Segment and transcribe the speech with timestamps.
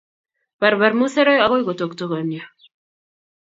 [0.63, 2.43] barbar musarek agoi kotoktokanio